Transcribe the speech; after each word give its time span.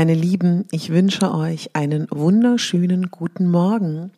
Meine 0.00 0.14
Lieben, 0.14 0.64
ich 0.70 0.88
wünsche 0.88 1.30
euch 1.30 1.76
einen 1.76 2.06
wunderschönen 2.10 3.10
guten 3.10 3.50
Morgen. 3.50 4.12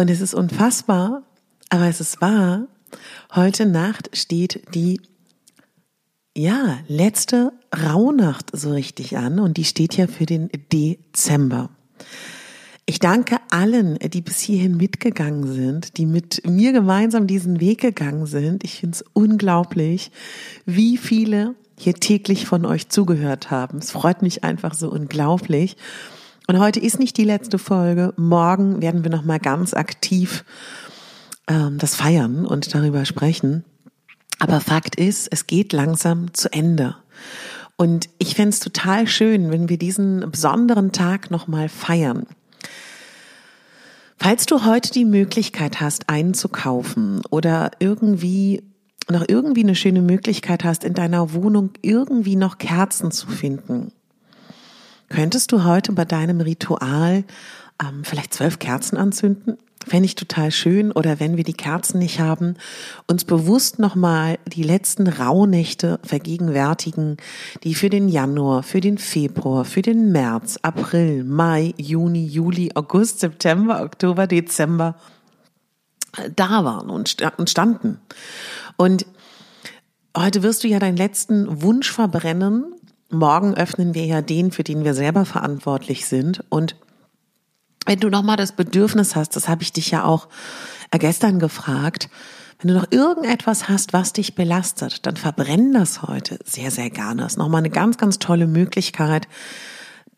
Und 0.00 0.08
es 0.08 0.22
ist 0.22 0.32
unfassbar, 0.32 1.24
aber 1.68 1.88
es 1.88 2.00
ist 2.00 2.22
wahr. 2.22 2.68
Heute 3.34 3.66
Nacht 3.66 4.08
steht 4.16 4.62
die, 4.74 4.98
ja, 6.34 6.78
letzte 6.88 7.52
Rauhnacht 7.84 8.56
so 8.56 8.72
richtig 8.72 9.18
an 9.18 9.40
und 9.40 9.58
die 9.58 9.66
steht 9.66 9.94
ja 9.98 10.06
für 10.06 10.24
den 10.24 10.48
Dezember. 10.72 11.68
Ich 12.86 12.98
danke 12.98 13.36
allen, 13.50 13.98
die 13.98 14.22
bis 14.22 14.40
hierhin 14.40 14.78
mitgegangen 14.78 15.52
sind, 15.52 15.98
die 15.98 16.06
mit 16.06 16.48
mir 16.48 16.72
gemeinsam 16.72 17.26
diesen 17.26 17.60
Weg 17.60 17.82
gegangen 17.82 18.24
sind. 18.24 18.64
Ich 18.64 18.80
finde 18.80 18.94
es 18.94 19.04
unglaublich, 19.12 20.10
wie 20.64 20.96
viele 20.96 21.56
hier 21.78 21.94
täglich 21.94 22.46
von 22.46 22.66
euch 22.66 22.88
zugehört 22.88 23.50
haben. 23.50 23.78
Es 23.78 23.90
freut 23.90 24.22
mich 24.22 24.44
einfach 24.44 24.74
so 24.74 24.90
unglaublich. 24.90 25.76
Und 26.46 26.58
heute 26.58 26.80
ist 26.80 26.98
nicht 26.98 27.16
die 27.16 27.24
letzte 27.24 27.58
Folge. 27.58 28.14
Morgen 28.16 28.80
werden 28.80 29.04
wir 29.04 29.10
noch 29.10 29.24
mal 29.24 29.38
ganz 29.38 29.74
aktiv 29.74 30.44
ähm, 31.48 31.78
das 31.78 31.94
feiern 31.94 32.46
und 32.46 32.74
darüber 32.74 33.04
sprechen. 33.04 33.64
Aber 34.38 34.60
Fakt 34.60 34.96
ist, 34.96 35.28
es 35.30 35.46
geht 35.46 35.72
langsam 35.72 36.32
zu 36.32 36.52
Ende. 36.52 36.96
Und 37.76 38.08
ich 38.18 38.34
fände 38.34 38.50
es 38.50 38.60
total 38.60 39.06
schön, 39.06 39.50
wenn 39.50 39.68
wir 39.68 39.78
diesen 39.78 40.30
besonderen 40.30 40.92
Tag 40.92 41.30
noch 41.30 41.48
mal 41.48 41.68
feiern. 41.68 42.26
Falls 44.18 44.46
du 44.46 44.64
heute 44.64 44.90
die 44.90 45.04
Möglichkeit 45.04 45.80
hast, 45.80 46.08
einen 46.08 46.34
zu 46.34 46.48
kaufen 46.48 47.22
oder 47.30 47.70
irgendwie 47.78 48.64
noch 49.10 49.24
irgendwie 49.26 49.62
eine 49.62 49.74
schöne 49.74 50.02
Möglichkeit 50.02 50.64
hast, 50.64 50.84
in 50.84 50.94
deiner 50.94 51.32
Wohnung 51.32 51.70
irgendwie 51.82 52.36
noch 52.36 52.58
Kerzen 52.58 53.10
zu 53.10 53.26
finden, 53.28 53.92
könntest 55.08 55.52
du 55.52 55.64
heute 55.64 55.92
bei 55.92 56.04
deinem 56.04 56.40
Ritual 56.40 57.24
ähm, 57.82 58.04
vielleicht 58.04 58.34
zwölf 58.34 58.58
Kerzen 58.58 58.96
anzünden? 58.96 59.56
Fände 59.86 60.06
ich 60.06 60.16
total 60.16 60.50
schön. 60.50 60.92
Oder 60.92 61.20
wenn 61.20 61.36
wir 61.36 61.44
die 61.44 61.54
Kerzen 61.54 61.98
nicht 61.98 62.20
haben, 62.20 62.56
uns 63.06 63.24
bewusst 63.24 63.78
nochmal 63.78 64.38
die 64.46 64.64
letzten 64.64 65.06
Rauhnächte 65.06 65.98
vergegenwärtigen, 66.02 67.16
die 67.64 67.74
für 67.74 67.88
den 67.88 68.08
Januar, 68.08 68.62
für 68.62 68.80
den 68.80 68.98
Februar, 68.98 69.64
für 69.64 69.80
den 69.80 70.12
März, 70.12 70.58
April, 70.62 71.24
Mai, 71.24 71.72
Juni, 71.78 72.26
Juli, 72.26 72.72
August, 72.74 73.20
September, 73.20 73.82
Oktober, 73.82 74.26
Dezember 74.26 74.96
da 76.34 76.64
waren 76.64 76.90
und 76.90 77.16
standen. 77.48 78.00
Und 78.76 79.06
heute 80.16 80.42
wirst 80.42 80.64
du 80.64 80.68
ja 80.68 80.78
deinen 80.78 80.96
letzten 80.96 81.62
Wunsch 81.62 81.90
verbrennen. 81.90 82.74
Morgen 83.10 83.54
öffnen 83.54 83.94
wir 83.94 84.04
ja 84.04 84.22
den, 84.22 84.50
für 84.50 84.64
den 84.64 84.84
wir 84.84 84.94
selber 84.94 85.24
verantwortlich 85.24 86.06
sind. 86.06 86.44
Und 86.48 86.76
wenn 87.86 88.00
du 88.00 88.10
nochmal 88.10 88.36
das 88.36 88.52
Bedürfnis 88.52 89.16
hast, 89.16 89.36
das 89.36 89.48
habe 89.48 89.62
ich 89.62 89.72
dich 89.72 89.90
ja 89.90 90.04
auch 90.04 90.28
gestern 90.90 91.38
gefragt, 91.38 92.08
wenn 92.60 92.68
du 92.68 92.74
noch 92.74 92.90
irgendetwas 92.90 93.68
hast, 93.68 93.92
was 93.92 94.12
dich 94.12 94.34
belastet, 94.34 95.06
dann 95.06 95.16
verbrenn 95.16 95.72
das 95.72 96.02
heute 96.02 96.38
sehr, 96.44 96.70
sehr 96.70 96.90
gerne. 96.90 97.22
Das 97.22 97.32
ist 97.34 97.38
nochmal 97.38 97.60
eine 97.60 97.70
ganz, 97.70 97.98
ganz 97.98 98.18
tolle 98.18 98.46
Möglichkeit, 98.46 99.28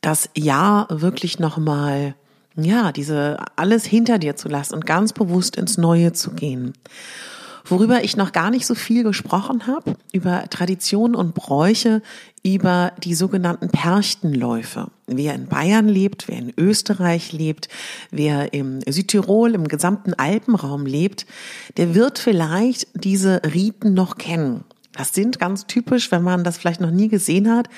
das 0.01 0.31
Jahr 0.34 0.87
wirklich 0.91 1.39
nochmal, 1.39 2.15
ja, 2.56 2.93
diese 2.93 3.38
alles 3.56 3.84
hinter 3.84 4.19
dir 4.19 4.37
zu 4.37 4.49
lassen 4.49 4.75
und 4.75 4.87
ganz 4.87 5.12
bewusst 5.12 5.56
ins 5.56 5.78
Neue 5.78 6.12
zu 6.12 6.33
gehen. 6.33 6.72
Worüber 7.65 8.03
ich 8.03 8.16
noch 8.16 8.33
gar 8.33 8.50
nicht 8.50 8.66
so 8.66 8.75
viel 8.75 9.05
gesprochen 9.05 9.66
habe, 9.66 9.94
über 10.12 10.44
Traditionen 10.50 11.15
und 11.15 11.34
Bräuche, 11.34 12.03
über 12.43 12.93
die 12.99 13.15
sogenannten 13.15 13.69
Perchtenläufe. 13.69 14.89
Wer 15.06 15.34
in 15.34 15.47
Bayern 15.47 15.87
lebt, 15.87 16.27
wer 16.27 16.39
in 16.39 16.53
Österreich 16.56 17.33
lebt, 17.33 17.69
wer 18.10 18.53
im 18.55 18.81
Südtirol, 18.89 19.55
im 19.55 19.69
gesamten 19.69 20.15
Alpenraum 20.15 20.87
lebt, 20.87 21.27
der 21.77 21.94
wird 21.94 22.19
vielleicht 22.19 22.89
diese 22.94 23.43
Riten 23.55 23.94
noch 23.94 24.16
kennen. 24.16 24.65
Das 24.93 25.15
sind 25.15 25.39
ganz 25.39 25.66
typisch, 25.66 26.10
wenn 26.10 26.22
man 26.22 26.43
das 26.44 26.59
vielleicht 26.59 26.81
noch 26.81 26.91
nie 26.91 27.09
gesehen 27.09 27.50
hat, 27.50 27.69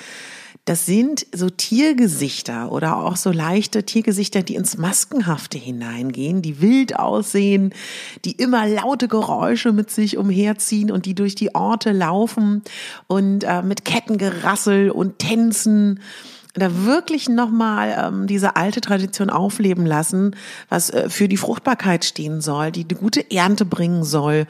das 0.65 0.85
sind 0.85 1.25
so 1.33 1.49
Tiergesichter 1.49 2.71
oder 2.71 2.97
auch 2.97 3.17
so 3.17 3.31
leichte 3.31 3.83
Tiergesichter, 3.83 4.43
die 4.43 4.55
ins 4.55 4.77
Maskenhafte 4.77 5.57
hineingehen, 5.57 6.41
die 6.41 6.61
wild 6.61 6.97
aussehen, 6.97 7.73
die 8.23 8.31
immer 8.31 8.67
laute 8.67 9.07
Geräusche 9.07 9.73
mit 9.73 9.91
sich 9.91 10.17
umherziehen 10.17 10.91
und 10.91 11.05
die 11.05 11.15
durch 11.15 11.35
die 11.35 11.53
Orte 11.53 11.91
laufen 11.91 12.61
und 13.07 13.43
äh, 13.43 13.61
mit 13.61 13.83
Kettengerassel 13.83 14.89
und 14.89 15.19
Tänzen 15.19 15.99
da 16.53 16.85
wirklich 16.85 17.29
nochmal 17.29 17.95
ähm, 17.97 18.27
diese 18.27 18.55
alte 18.55 18.79
Tradition 18.79 19.29
aufleben 19.29 19.85
lassen, 19.85 20.35
was 20.69 20.91
äh, 20.91 21.09
für 21.09 21.27
die 21.27 21.37
Fruchtbarkeit 21.37 22.05
stehen 22.05 22.41
soll, 22.41 22.71
die 22.71 22.85
eine 22.89 22.99
gute 22.99 23.31
Ernte 23.31 23.65
bringen 23.65 24.03
soll. 24.03 24.45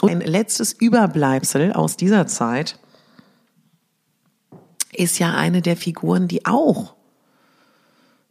Und 0.00 0.10
ein 0.10 0.20
letztes 0.20 0.72
Überbleibsel 0.72 1.72
aus 1.72 1.96
dieser 1.96 2.26
Zeit 2.26 2.78
ist 4.94 5.18
ja 5.18 5.34
eine 5.34 5.62
der 5.62 5.76
Figuren, 5.76 6.28
die 6.28 6.46
auch 6.46 6.93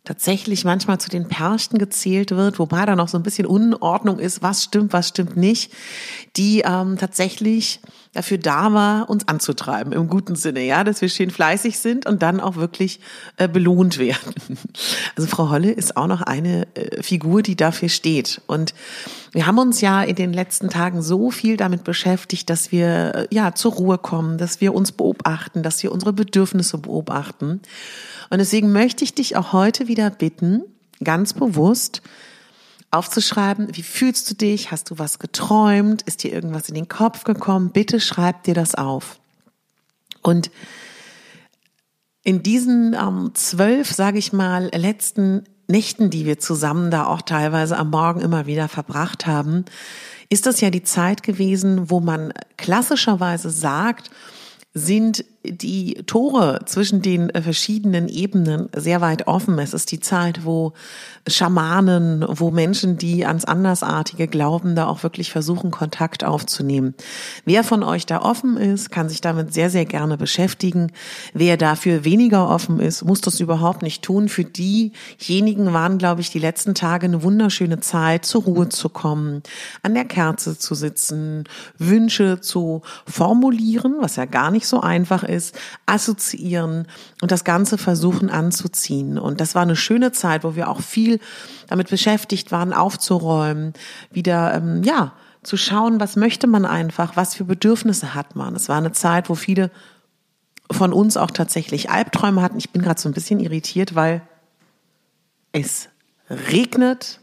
tatsächlich 0.03 0.65
manchmal 0.65 0.99
zu 0.99 1.09
den 1.09 1.27
Perchten 1.27 1.77
gezählt 1.77 2.31
wird, 2.31 2.59
wobei 2.59 2.85
da 2.85 2.95
noch 2.95 3.07
so 3.07 3.17
ein 3.17 3.23
bisschen 3.23 3.45
Unordnung 3.45 4.19
ist, 4.19 4.41
was 4.41 4.63
stimmt, 4.63 4.91
was 4.91 5.09
stimmt 5.09 5.37
nicht, 5.37 5.71
die 6.35 6.61
ähm, 6.65 6.97
tatsächlich 6.97 7.79
dafür 8.13 8.37
da 8.37 8.73
war, 8.73 9.09
uns 9.09 9.27
anzutreiben, 9.27 9.91
im 9.91 10.07
guten 10.07 10.35
Sinne, 10.35 10.61
ja, 10.61 10.83
dass 10.83 11.01
wir 11.01 11.09
schön 11.09 11.31
fleißig 11.31 11.79
sind 11.79 12.05
und 12.05 12.21
dann 12.21 12.39
auch 12.39 12.57
wirklich 12.57 12.99
äh, 13.37 13.47
belohnt 13.47 13.97
werden. 13.97 14.33
Also 15.15 15.27
Frau 15.27 15.49
Holle 15.49 15.71
ist 15.71 15.95
auch 15.95 16.07
noch 16.07 16.21
eine 16.21 16.67
äh, 16.75 17.03
Figur, 17.03 17.43
die 17.43 17.55
dafür 17.55 17.89
steht. 17.89 18.41
Und 18.47 18.73
wir 19.31 19.45
haben 19.45 19.59
uns 19.59 19.79
ja 19.79 20.01
in 20.01 20.15
den 20.15 20.33
letzten 20.33 20.69
Tagen 20.69 21.03
so 21.03 21.29
viel 21.29 21.55
damit 21.55 21.83
beschäftigt, 21.83 22.49
dass 22.49 22.71
wir 22.71 23.15
äh, 23.15 23.27
ja 23.29 23.53
zur 23.53 23.73
Ruhe 23.73 23.97
kommen, 23.99 24.37
dass 24.39 24.59
wir 24.59 24.73
uns 24.73 24.91
beobachten, 24.91 25.61
dass 25.61 25.83
wir 25.83 25.91
unsere 25.91 26.13
Bedürfnisse 26.13 26.79
beobachten. 26.79 27.61
Und 28.31 28.39
deswegen 28.39 28.71
möchte 28.71 29.03
ich 29.03 29.13
dich 29.13 29.35
auch 29.35 29.53
heute 29.53 29.87
wieder 29.87 29.92
bitten, 29.95 30.63
ganz 31.03 31.33
bewusst 31.33 32.01
aufzuschreiben, 32.91 33.75
wie 33.75 33.83
fühlst 33.83 34.29
du 34.29 34.35
dich? 34.35 34.69
Hast 34.69 34.91
du 34.91 34.99
was 34.99 35.17
geträumt? 35.17 36.03
Ist 36.03 36.23
dir 36.23 36.31
irgendwas 36.31 36.69
in 36.69 36.75
den 36.75 36.87
Kopf 36.87 37.23
gekommen? 37.23 37.71
Bitte 37.71 37.99
schreib 37.99 38.43
dir 38.43 38.53
das 38.53 38.75
auf. 38.75 39.19
Und 40.21 40.51
in 42.23 42.43
diesen 42.43 42.93
ähm, 42.93 43.31
zwölf, 43.33 43.91
sage 43.91 44.19
ich 44.19 44.31
mal, 44.31 44.69
letzten 44.73 45.43
Nächten, 45.67 46.09
die 46.09 46.25
wir 46.25 46.39
zusammen 46.39 46.91
da 46.91 47.07
auch 47.07 47.21
teilweise 47.21 47.77
am 47.77 47.89
Morgen 47.89 48.21
immer 48.21 48.45
wieder 48.45 48.67
verbracht 48.67 49.25
haben, 49.25 49.65
ist 50.29 50.45
das 50.45 50.61
ja 50.61 50.69
die 50.69 50.83
Zeit 50.83 51.23
gewesen, 51.23 51.89
wo 51.89 51.99
man 51.99 52.31
klassischerweise 52.57 53.49
sagt, 53.49 54.11
sind 54.73 55.25
die 55.45 55.95
Tore 56.05 56.61
zwischen 56.65 57.01
den 57.01 57.29
äh, 57.29 57.41
verschiedenen 57.41 58.07
Ebenen 58.07 58.69
sehr 58.73 59.01
weit 59.01 59.27
offen. 59.27 59.59
Es 59.59 59.73
ist 59.73 59.91
die 59.91 59.99
Zeit, 59.99 60.45
wo 60.45 60.73
Schamanen, 61.27 62.23
wo 62.27 62.49
Menschen, 62.49 62.97
die 62.97 63.25
ans 63.25 63.43
Andersartige 63.43 64.27
glauben, 64.27 64.75
da 64.75 64.87
auch 64.87 65.03
wirklich 65.03 65.31
versuchen, 65.31 65.71
Kontakt 65.71 66.23
aufzunehmen. 66.23 66.95
Wer 67.43 67.63
von 67.63 67.83
euch 67.83 68.05
da 68.05 68.21
offen 68.21 68.55
ist, 68.55 68.89
kann 68.89 69.09
sich 69.09 69.19
damit 69.19 69.53
sehr, 69.53 69.69
sehr 69.69 69.85
gerne 69.85 70.17
beschäftigen. 70.17 70.91
Wer 71.33 71.57
dafür 71.57 72.05
weniger 72.05 72.49
offen 72.49 72.79
ist, 72.79 73.03
muss 73.03 73.19
das 73.19 73.39
überhaupt 73.41 73.81
nicht 73.81 74.01
tun. 74.01 74.29
Für 74.29 74.45
diejenigen 74.45 75.73
waren, 75.73 75.97
glaube 75.97 76.21
ich, 76.21 76.29
die 76.29 76.39
letzten 76.39 76.73
Tage 76.73 77.05
eine 77.05 77.21
wunderschöne 77.21 77.81
Zeit, 77.81 78.25
zur 78.25 78.43
Ruhe 78.43 78.69
zu 78.69 78.87
kommen, 78.87 79.43
an 79.81 79.93
der 79.93 80.05
Kerze 80.05 80.57
zu 80.57 80.73
sitzen, 80.73 81.43
Wünsche 81.77 82.39
zu 82.39 82.81
formulieren, 83.05 83.95
was 83.99 84.15
ja 84.15 84.25
gar 84.25 84.49
nicht 84.49 84.67
so 84.67 84.79
einfach 84.79 85.23
ist 85.23 85.32
ist, 85.33 85.57
assoziieren 85.85 86.87
und 87.21 87.31
das 87.31 87.43
Ganze 87.43 87.77
versuchen 87.77 88.29
anzuziehen. 88.29 89.17
Und 89.17 89.41
das 89.41 89.55
war 89.55 89.61
eine 89.63 89.75
schöne 89.75 90.11
Zeit, 90.11 90.43
wo 90.43 90.55
wir 90.55 90.69
auch 90.69 90.81
viel 90.81 91.19
damit 91.67 91.89
beschäftigt 91.89 92.51
waren, 92.51 92.73
aufzuräumen, 92.73 93.73
wieder, 94.11 94.53
ähm, 94.53 94.83
ja, 94.83 95.13
zu 95.43 95.57
schauen, 95.57 95.99
was 95.99 96.15
möchte 96.15 96.47
man 96.47 96.65
einfach, 96.65 97.15
was 97.15 97.35
für 97.35 97.43
Bedürfnisse 97.43 98.15
hat 98.15 98.35
man. 98.35 98.55
Es 98.55 98.69
war 98.69 98.77
eine 98.77 98.93
Zeit, 98.93 99.29
wo 99.29 99.35
viele 99.35 99.71
von 100.71 100.93
uns 100.93 101.17
auch 101.17 101.31
tatsächlich 101.31 101.89
Albträume 101.89 102.41
hatten. 102.41 102.57
Ich 102.57 102.71
bin 102.71 102.81
gerade 102.81 102.99
so 102.99 103.09
ein 103.09 103.13
bisschen 103.13 103.39
irritiert, 103.39 103.95
weil 103.95 104.21
es 105.51 105.89
regnet 106.29 107.19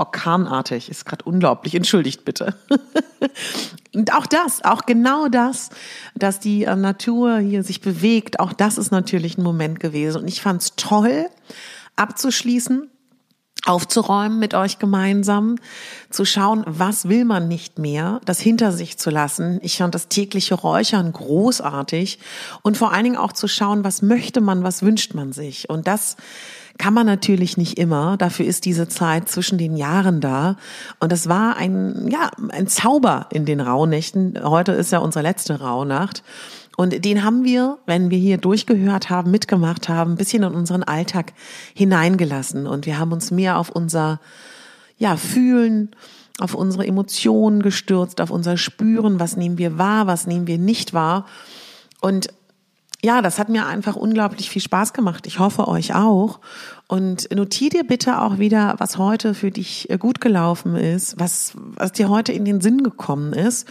orkanartig. 0.00 0.90
Ist 0.90 1.06
gerade 1.06 1.24
unglaublich. 1.24 1.74
Entschuldigt 1.74 2.24
bitte. 2.24 2.54
Und 3.94 4.12
auch 4.14 4.26
das, 4.26 4.64
auch 4.64 4.86
genau 4.86 5.28
das, 5.28 5.70
dass 6.14 6.40
die 6.40 6.64
äh, 6.64 6.76
Natur 6.76 7.38
hier 7.38 7.62
sich 7.62 7.80
bewegt, 7.80 8.40
auch 8.40 8.52
das 8.52 8.78
ist 8.78 8.90
natürlich 8.90 9.36
ein 9.36 9.42
Moment 9.42 9.80
gewesen. 9.80 10.22
Und 10.22 10.28
ich 10.28 10.40
fand 10.40 10.62
es 10.62 10.76
toll, 10.76 11.26
abzuschließen, 11.96 12.88
aufzuräumen 13.66 14.38
mit 14.38 14.54
euch 14.54 14.78
gemeinsam, 14.78 15.56
zu 16.08 16.24
schauen, 16.24 16.64
was 16.66 17.08
will 17.08 17.24
man 17.24 17.48
nicht 17.48 17.78
mehr, 17.78 18.20
das 18.24 18.40
hinter 18.40 18.72
sich 18.72 18.96
zu 18.96 19.10
lassen. 19.10 19.58
Ich 19.62 19.78
fand 19.78 19.94
das 19.94 20.08
tägliche 20.08 20.54
Räuchern 20.54 21.12
großartig 21.12 22.20
und 22.62 22.76
vor 22.76 22.92
allen 22.92 23.04
Dingen 23.04 23.16
auch 23.16 23.32
zu 23.32 23.48
schauen, 23.48 23.84
was 23.84 24.02
möchte 24.02 24.40
man, 24.40 24.62
was 24.62 24.82
wünscht 24.82 25.14
man 25.14 25.32
sich. 25.32 25.68
Und 25.68 25.86
das 25.86 26.16
kann 26.80 26.94
man 26.94 27.04
natürlich 27.04 27.58
nicht 27.58 27.78
immer. 27.78 28.16
Dafür 28.16 28.46
ist 28.46 28.64
diese 28.64 28.88
Zeit 28.88 29.28
zwischen 29.28 29.58
den 29.58 29.76
Jahren 29.76 30.22
da. 30.22 30.56
Und 30.98 31.12
das 31.12 31.28
war 31.28 31.58
ein, 31.58 32.08
ja, 32.10 32.30
ein 32.48 32.68
Zauber 32.68 33.26
in 33.30 33.44
den 33.44 33.60
Rauhnächten. 33.60 34.38
Heute 34.42 34.72
ist 34.72 34.90
ja 34.90 34.98
unsere 35.00 35.22
letzte 35.22 35.60
Rauhnacht. 35.60 36.22
Und 36.78 37.04
den 37.04 37.22
haben 37.22 37.44
wir, 37.44 37.76
wenn 37.84 38.08
wir 38.08 38.16
hier 38.16 38.38
durchgehört 38.38 39.10
haben, 39.10 39.30
mitgemacht 39.30 39.90
haben, 39.90 40.12
ein 40.12 40.16
bisschen 40.16 40.42
in 40.42 40.54
unseren 40.54 40.82
Alltag 40.82 41.34
hineingelassen. 41.74 42.66
Und 42.66 42.86
wir 42.86 42.98
haben 42.98 43.12
uns 43.12 43.30
mehr 43.30 43.58
auf 43.58 43.68
unser, 43.68 44.18
ja, 44.96 45.18
Fühlen, 45.18 45.90
auf 46.38 46.54
unsere 46.54 46.86
Emotionen 46.86 47.60
gestürzt, 47.60 48.22
auf 48.22 48.30
unser 48.30 48.56
Spüren, 48.56 49.20
was 49.20 49.36
nehmen 49.36 49.58
wir 49.58 49.76
wahr, 49.76 50.06
was 50.06 50.26
nehmen 50.26 50.46
wir 50.46 50.56
nicht 50.56 50.94
wahr. 50.94 51.26
Und 52.00 52.28
ja, 53.02 53.22
das 53.22 53.38
hat 53.38 53.48
mir 53.48 53.66
einfach 53.66 53.96
unglaublich 53.96 54.50
viel 54.50 54.62
Spaß 54.62 54.92
gemacht. 54.92 55.26
Ich 55.26 55.38
hoffe 55.38 55.68
euch 55.68 55.94
auch. 55.94 56.40
Und 56.90 57.32
notier 57.32 57.70
dir 57.70 57.84
bitte 57.84 58.20
auch 58.20 58.38
wieder, 58.38 58.74
was 58.78 58.98
heute 58.98 59.34
für 59.34 59.52
dich 59.52 59.88
äh, 59.90 59.96
gut 59.96 60.20
gelaufen 60.20 60.74
ist, 60.74 61.20
was, 61.20 61.52
was 61.76 61.92
dir 61.92 62.08
heute 62.08 62.32
in 62.32 62.44
den 62.44 62.60
Sinn 62.60 62.82
gekommen 62.82 63.32
ist. 63.32 63.68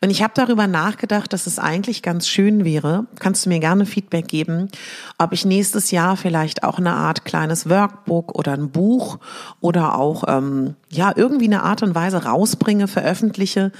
Und 0.00 0.08
ich 0.08 0.22
habe 0.22 0.32
darüber 0.34 0.66
nachgedacht, 0.66 1.34
dass 1.34 1.46
es 1.46 1.58
eigentlich 1.58 2.00
ganz 2.00 2.26
schön 2.26 2.64
wäre, 2.64 3.04
kannst 3.18 3.44
du 3.44 3.50
mir 3.50 3.60
gerne 3.60 3.84
Feedback 3.84 4.26
geben, 4.26 4.70
ob 5.18 5.34
ich 5.34 5.44
nächstes 5.44 5.90
Jahr 5.90 6.16
vielleicht 6.16 6.64
auch 6.64 6.78
eine 6.78 6.94
Art 6.94 7.26
kleines 7.26 7.68
Workbook 7.68 8.38
oder 8.38 8.54
ein 8.54 8.70
Buch 8.70 9.18
oder 9.60 9.98
auch 9.98 10.24
ähm, 10.26 10.74
ja 10.88 11.12
irgendwie 11.14 11.48
eine 11.48 11.64
Art 11.64 11.82
und 11.82 11.94
Weise 11.94 12.24
rausbringe, 12.24 12.88
veröffentliche, 12.88 13.70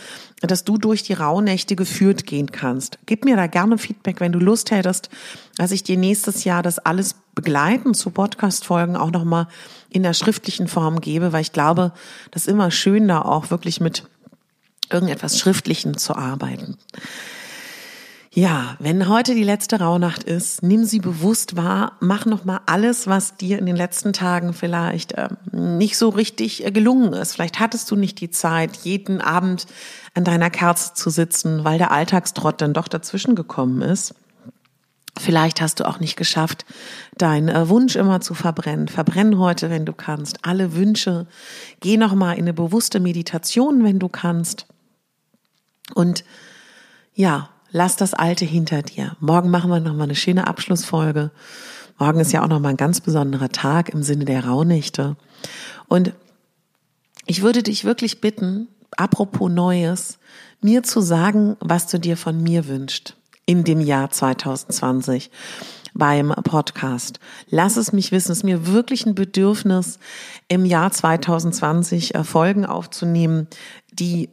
dass 0.43 0.65
du 0.65 0.77
durch 0.77 1.03
die 1.03 1.15
Rauhnächte 1.15 1.77
geführt 1.77 2.27
gehen 2.27 2.53
kannst. 2.53 2.99
Gib 3.07 3.25
mir 3.25 3.37
da 3.37 3.47
gerne 3.47 3.79
Feedback, 3.79 4.21
wenn 4.21 4.33
du 4.33 4.39
Lust 4.39 4.71
hättest, 4.71 5.09
dass 5.57 5.71
ich 5.71 5.83
dir 5.83 5.97
nächstes 5.97 6.45
Jahr 6.45 6.63
das 6.63 6.79
alles 6.79 7.15
begleiten 7.35 7.95
zu 7.95 8.11
Podcast-Folgen 8.11 8.97
auch 8.97 9.11
nochmal 9.11 9.49
in 9.91 10.03
der 10.03 10.15
schriftlichen 10.15 10.69
Form 10.69 11.01
gebe, 11.01 11.33
weil 11.33 11.43
ich 11.43 11.53
glaube, 11.53 11.93
das 12.31 12.43
ist 12.43 12.49
immer 12.49 12.71
schön, 12.71 13.09
da 13.09 13.23
auch 13.23 13.51
wirklich 13.51 13.81
mit 13.81 14.05
irgendetwas 14.91 15.39
Schriftlichem 15.39 15.97
zu 15.97 16.15
arbeiten. 16.15 16.77
Ja, 18.35 18.77
wenn 18.79 19.11
heute 19.11 19.35
die 19.35 19.45
letzte 19.45 19.79
Rauhnacht 19.79 20.23
ist, 20.23 20.63
nimm 20.63 20.87
sie 20.87 21.01
bewusst 21.01 21.55
wahr, 21.55 21.99
mach 22.01 22.25
nochmal 22.25 22.61
alles, 22.65 23.07
was 23.07 23.37
dir 23.37 23.59
in 23.59 23.67
den 23.67 23.77
letzten 23.77 24.15
Tagen 24.15 24.55
vielleicht 24.55 25.13
äh, 25.13 25.29
nicht 25.51 25.99
so 25.99 26.09
richtig 26.09 26.65
äh, 26.65 26.71
gelungen 26.71 27.13
ist. 27.13 27.35
Vielleicht 27.35 27.61
hattest 27.61 27.91
du 27.91 27.97
nicht 27.97 28.23
die 28.23 28.31
Zeit, 28.31 28.77
jeden 28.85 29.21
Abend 29.21 29.67
an 30.15 30.25
deiner 30.25 30.49
Kerze 30.49 30.95
zu 30.95 31.11
sitzen, 31.11 31.63
weil 31.65 31.77
der 31.77 31.91
Alltagstrott 31.91 32.63
dann 32.63 32.73
doch 32.73 32.89
dazwischen 32.89 33.35
gekommen 33.35 33.83
ist. 33.83 34.15
Vielleicht 35.19 35.61
hast 35.61 35.79
du 35.79 35.87
auch 35.87 36.01
nicht 36.01 36.17
geschafft, 36.17 36.65
deinen 37.19 37.49
äh, 37.49 37.69
Wunsch 37.69 37.97
immer 37.97 38.21
zu 38.23 38.33
verbrennen. 38.33 38.89
Verbrenn 38.89 39.39
heute, 39.39 39.69
wenn 39.69 39.85
du 39.85 39.93
kannst, 39.93 40.39
alle 40.43 40.75
Wünsche. 40.75 41.27
Geh 41.81 41.99
nochmal 41.99 42.37
in 42.37 42.43
eine 42.43 42.55
bewusste 42.55 42.99
Meditation, 42.99 43.85
wenn 43.85 43.99
du 43.99 44.09
kannst. 44.09 44.67
Und 45.95 46.25
ja, 47.15 47.51
lass 47.71 47.97
das 47.97 48.15
Alte 48.15 48.47
hinter 48.47 48.81
dir. 48.81 49.17
Morgen 49.21 49.51
machen 49.51 49.71
wir 49.71 49.81
nochmal 49.81 50.05
eine 50.05 50.15
schöne 50.15 50.47
Abschlussfolge. 50.47 51.31
Morgen 51.99 52.21
ist 52.21 52.33
ja 52.33 52.43
auch 52.43 52.49
nochmal 52.49 52.73
ein 52.73 52.79
ganz 52.79 53.03
besonderer 53.03 53.51
Tag 53.51 53.91
im 53.91 54.03
Sinne 54.03 54.25
der 54.25 54.47
Rauhnächte. 54.47 55.17
Und 55.89 56.15
ich 57.27 57.43
würde 57.43 57.63
dich 57.63 57.85
wirklich 57.85 58.23
bitten, 58.23 58.69
apropos 58.97 59.51
Neues, 59.51 60.19
mir 60.63 60.83
zu 60.83 61.03
sagen, 61.03 61.57
was 61.61 61.87
du 61.87 62.01
dir 62.01 62.17
von 62.17 62.43
mir 62.43 62.67
wünschst 62.67 63.15
in 63.47 63.65
dem 63.65 63.81
Jahr 63.81 64.11
2020 64.11 65.31
beim 65.95 66.31
Podcast. 66.31 67.19
Lass 67.49 67.77
es 67.77 67.93
mich 67.93 68.13
wissen. 68.13 68.33
Es 68.33 68.39
ist 68.39 68.45
mir 68.45 68.67
wirklich 68.67 69.07
ein 69.07 69.15
Bedürfnis, 69.15 69.99
im 70.49 70.65
Jahr 70.65 70.91
2020 70.91 72.15
äh, 72.15 72.25
Folgen 72.25 72.65
aufzunehmen, 72.65 73.49
die 73.93 74.31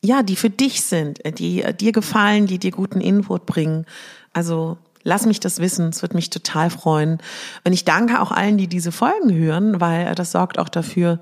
ja, 0.00 0.22
die 0.22 0.36
für 0.36 0.50
dich 0.50 0.82
sind, 0.82 1.24
äh, 1.24 1.32
die 1.32 1.62
äh, 1.62 1.74
dir 1.74 1.92
gefallen, 1.92 2.46
die 2.46 2.58
dir 2.58 2.70
guten 2.70 3.00
Input 3.00 3.46
bringen. 3.46 3.84
Also 4.32 4.78
lass 5.02 5.26
mich 5.26 5.40
das 5.40 5.58
wissen. 5.58 5.88
Es 5.88 6.02
wird 6.02 6.14
mich 6.14 6.30
total 6.30 6.70
freuen. 6.70 7.18
Und 7.64 7.72
ich 7.72 7.84
danke 7.84 8.20
auch 8.20 8.30
allen, 8.30 8.58
die 8.58 8.68
diese 8.68 8.92
Folgen 8.92 9.32
hören, 9.34 9.80
weil 9.80 10.14
das 10.14 10.32
sorgt 10.32 10.58
auch 10.58 10.68
dafür, 10.68 11.20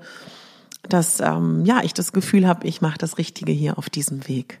dass 0.87 1.19
ähm, 1.19 1.65
ja 1.65 1.81
ich 1.83 1.93
das 1.93 2.11
Gefühl 2.11 2.47
habe, 2.47 2.67
ich 2.67 2.81
mache 2.81 2.97
das 2.97 3.17
Richtige 3.17 3.51
hier 3.51 3.77
auf 3.77 3.89
diesem 3.89 4.27
Weg. 4.27 4.59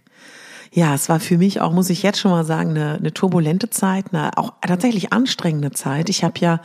Ja, 0.71 0.93
es 0.93 1.09
war 1.09 1.19
für 1.19 1.37
mich 1.37 1.61
auch, 1.61 1.71
muss 1.71 1.89
ich 1.89 2.03
jetzt 2.03 2.19
schon 2.19 2.31
mal 2.31 2.45
sagen, 2.45 2.71
eine, 2.71 2.95
eine 2.95 3.13
turbulente 3.13 3.69
Zeit, 3.69 4.13
eine 4.13 4.37
auch 4.37 4.53
tatsächlich 4.61 5.13
anstrengende 5.13 5.71
Zeit. 5.71 6.09
Ich 6.09 6.23
habe 6.23 6.39
ja 6.39 6.61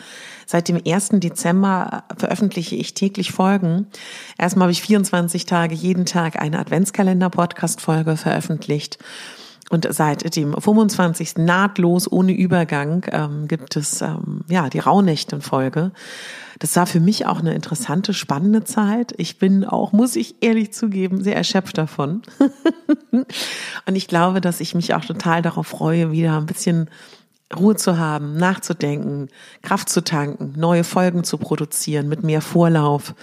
seit 0.47 0.69
dem 0.69 0.81
1. 0.85 1.11
Dezember 1.15 2.05
veröffentliche 2.17 2.77
ich 2.77 2.95
täglich 2.95 3.33
Folgen. 3.33 3.87
Erstmal 4.39 4.65
habe 4.65 4.73
ich 4.73 4.83
24 4.83 5.47
Tage 5.47 5.75
jeden 5.75 6.05
Tag 6.05 6.41
eine 6.41 6.59
Adventskalender-Podcast-Folge 6.59 8.17
veröffentlicht. 8.17 8.99
Und 9.71 9.89
seit 9.91 10.37
dem 10.37 10.53
25. 10.53 11.39
nahtlos 11.39 12.11
ohne 12.11 12.33
Übergang 12.33 13.07
ähm, 13.11 13.49
gibt 13.49 13.77
es 13.77 14.03
ähm, 14.03 14.45
ja 14.49 14.69
die 14.69 14.81
Rauhnächten-Folge. 14.81 15.93
Das 16.63 16.77
war 16.77 16.87
für 16.87 17.01
mich 17.01 17.27
auch 17.27 17.41
eine 17.41 17.55
interessante, 17.55 18.15
spannende 18.15 18.63
Zeit. 18.63 19.15
Ich 19.17 19.41
bin 19.41 19.65
auch, 19.65 19.91
muss 19.91 20.15
ich 20.15 20.45
ehrlich 20.45 20.73
zugeben, 20.73 21.21
sehr 21.21 21.35
erschöpft 21.35 21.77
davon. 21.77 22.23
Und 23.11 23.97
ich 23.97 24.07
glaube, 24.07 24.41
dass 24.41 24.61
ich 24.61 24.73
mich 24.77 24.95
auch 24.95 25.05
total 25.05 25.43
darauf 25.43 25.67
freue, 25.67 26.13
wieder 26.13 26.37
ein 26.37 26.47
bisschen 26.47 26.89
Ruhe 27.53 27.75
zu 27.75 27.99
haben, 27.99 28.37
nachzudenken, 28.37 29.29
Kraft 29.63 29.89
zu 29.89 30.05
tanken, 30.05 30.55
neue 30.57 30.85
Folgen 30.85 31.25
zu 31.25 31.37
produzieren 31.37 32.09
mit 32.09 32.23
mehr 32.23 32.41
Vorlauf 32.41 33.17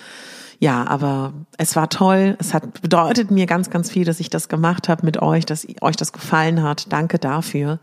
ja, 0.61 0.85
aber 0.85 1.31
es 1.57 1.77
war 1.77 1.87
toll. 1.87 2.35
Es 2.37 2.53
hat 2.53 2.81
bedeutet 2.81 3.31
mir 3.31 3.45
ganz, 3.45 3.69
ganz 3.69 3.89
viel, 3.89 4.03
dass 4.03 4.19
ich 4.19 4.29
das 4.29 4.49
gemacht 4.49 4.89
habe 4.89 5.05
mit 5.05 5.21
euch, 5.21 5.45
dass 5.45 5.65
euch 5.79 5.95
das 5.95 6.11
gefallen 6.11 6.61
hat. 6.63 6.91
Danke 6.91 7.17
dafür. 7.17 7.79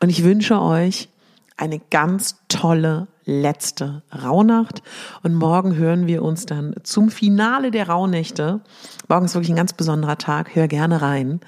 Und 0.00 0.08
ich 0.08 0.24
wünsche 0.24 0.58
euch 0.58 1.10
eine 1.58 1.78
ganz 1.90 2.36
tolle 2.48 3.06
letzte 3.26 4.02
Rauhnacht. 4.10 4.82
Und 5.22 5.34
morgen 5.34 5.76
hören 5.76 6.06
wir 6.06 6.22
uns 6.22 6.46
dann 6.46 6.74
zum 6.82 7.10
Finale 7.10 7.70
der 7.70 7.88
Rauhnächte. 7.88 8.60
Morgen 9.08 9.26
ist 9.26 9.34
wirklich 9.34 9.50
ein 9.50 9.56
ganz 9.56 9.74
besonderer 9.74 10.16
Tag. 10.16 10.54
Hör 10.54 10.68
gerne 10.68 11.02
rein. 11.02 11.40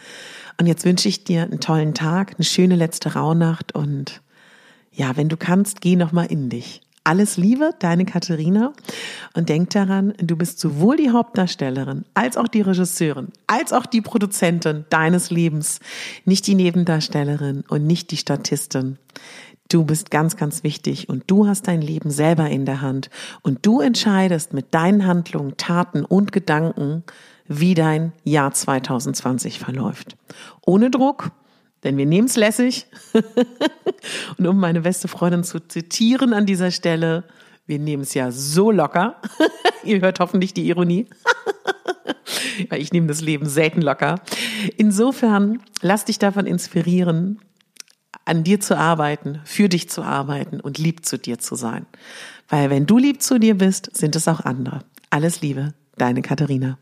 Und 0.61 0.67
jetzt 0.67 0.85
wünsche 0.85 1.09
ich 1.09 1.25
dir 1.25 1.45
einen 1.45 1.61
tollen 1.61 1.95
Tag, 1.95 2.35
eine 2.37 2.45
schöne 2.45 2.75
letzte 2.75 3.15
Rauhnacht 3.15 3.75
und 3.75 4.21
ja, 4.93 5.17
wenn 5.17 5.29
du 5.29 5.37
kannst, 5.37 5.81
geh 5.81 5.95
noch 5.95 6.11
mal 6.11 6.25
in 6.25 6.49
dich. 6.49 6.81
Alles 7.05 7.37
Liebe, 7.37 7.71
deine 7.79 8.05
Katharina. 8.05 8.73
Und 9.33 9.49
denk 9.49 9.71
daran, 9.71 10.13
du 10.19 10.37
bist 10.37 10.59
sowohl 10.59 10.97
die 10.97 11.11
Hauptdarstellerin, 11.11 12.05
als 12.15 12.37
auch 12.37 12.49
die 12.49 12.61
Regisseurin, 12.61 13.29
als 13.47 13.73
auch 13.73 13.87
die 13.87 14.03
Produzentin 14.03 14.85
deines 14.91 15.31
Lebens. 15.31 15.79
Nicht 16.25 16.49
die 16.49 16.57
Nebendarstellerin 16.57 17.63
und 17.69 17.87
nicht 17.87 18.11
die 18.11 18.17
Statistin. 18.17 18.99
Du 19.71 19.85
bist 19.85 20.11
ganz, 20.11 20.37
ganz 20.37 20.63
wichtig 20.65 21.11
und 21.11 21.25
du 21.27 21.47
hast 21.47 21.69
dein 21.69 21.83
Leben 21.83 22.11
selber 22.11 22.49
in 22.49 22.65
der 22.65 22.81
Hand 22.81 23.11
und 23.43 23.67
du 23.67 23.81
entscheidest 23.81 24.55
mit 24.55 24.73
deinen 24.73 25.07
Handlungen, 25.07 25.59
Taten 25.59 26.07
und 26.07 26.33
Gedanken, 26.33 27.05
wie 27.49 27.75
dein 27.75 28.13
Jahr 28.25 28.53
2020 28.53 29.59
verläuft. 29.59 30.17
Ohne 30.65 30.91
Druck, 30.91 31.33
denn 31.85 31.99
wir 31.99 32.07
nehmen 32.07 32.29
es 32.29 32.37
lässig. 32.37 32.87
und 34.39 34.47
um 34.47 34.59
meine 34.59 34.81
beste 34.81 35.07
Freundin 35.07 35.45
zu 35.45 35.61
zitieren 35.61 36.33
an 36.33 36.47
dieser 36.47 36.71
Stelle, 36.71 37.25
wir 37.67 37.79
nehmen 37.79 38.05
es 38.05 38.15
ja 38.15 38.31
so 38.31 38.71
locker. 38.71 39.17
Ihr 39.85 40.01
hört 40.01 40.21
hoffentlich 40.21 40.55
die 40.55 40.67
Ironie. 40.67 41.09
Weil 42.71 42.81
ich 42.81 42.93
nehme 42.93 43.07
das 43.07 43.21
Leben 43.21 43.47
selten 43.47 43.83
locker. 43.83 44.21
Insofern, 44.79 45.61
lass 45.83 46.07
dich 46.07 46.19
davon 46.19 46.47
inspirieren, 46.47 47.39
an 48.29 48.45
dir 48.45 48.61
zu 48.61 48.77
arbeiten, 48.77 49.41
für 49.45 49.69
dich 49.69 49.89
zu 49.89 50.03
arbeiten 50.03 50.61
und 50.61 50.79
lieb 50.79 51.05
zu 51.05 51.19
dir 51.19 51.39
zu 51.39 51.55
sein. 51.55 51.87
Weil 52.49 52.71
wenn 52.71 52.87
du 52.87 52.99
lieb 52.99 53.23
zu 53.23 53.39
dir 53.39 53.57
bist, 53.57 53.97
sind 53.97 54.17
es 54.17 54.29
auch 54.29 54.41
andere. 54.41 54.85
Alles 55.11 55.41
Liebe, 55.41 55.75
deine 55.97 56.23
Katharina. 56.23 56.79